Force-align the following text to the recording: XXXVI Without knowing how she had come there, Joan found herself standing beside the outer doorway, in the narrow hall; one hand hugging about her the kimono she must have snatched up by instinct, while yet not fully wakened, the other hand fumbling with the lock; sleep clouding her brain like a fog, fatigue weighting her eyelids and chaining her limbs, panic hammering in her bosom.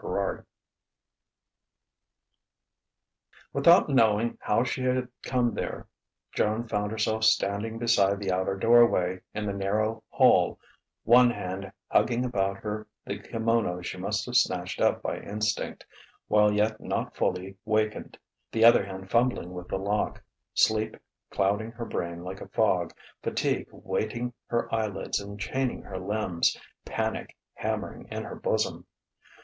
XXXVI 0.01 0.43
Without 3.53 3.87
knowing 3.87 4.35
how 4.41 4.63
she 4.63 4.81
had 4.81 5.09
come 5.21 5.53
there, 5.53 5.87
Joan 6.31 6.67
found 6.67 6.91
herself 6.91 7.23
standing 7.23 7.77
beside 7.77 8.19
the 8.19 8.31
outer 8.31 8.57
doorway, 8.57 9.21
in 9.35 9.45
the 9.45 9.53
narrow 9.53 10.03
hall; 10.09 10.57
one 11.03 11.29
hand 11.29 11.71
hugging 11.89 12.25
about 12.25 12.57
her 12.57 12.87
the 13.05 13.19
kimono 13.19 13.83
she 13.83 13.99
must 13.99 14.25
have 14.25 14.35
snatched 14.37 14.81
up 14.81 15.03
by 15.03 15.19
instinct, 15.19 15.85
while 16.27 16.51
yet 16.51 16.79
not 16.81 17.15
fully 17.15 17.55
wakened, 17.63 18.17
the 18.51 18.65
other 18.65 18.83
hand 18.83 19.11
fumbling 19.11 19.53
with 19.53 19.67
the 19.67 19.77
lock; 19.77 20.23
sleep 20.55 20.97
clouding 21.29 21.71
her 21.73 21.85
brain 21.85 22.23
like 22.23 22.41
a 22.41 22.47
fog, 22.49 22.91
fatigue 23.21 23.67
weighting 23.71 24.33
her 24.47 24.67
eyelids 24.73 25.19
and 25.19 25.39
chaining 25.39 25.83
her 25.83 25.99
limbs, 25.99 26.57
panic 26.85 27.37
hammering 27.53 28.07
in 28.09 28.23
her 28.23 28.33
bosom. 28.35 28.87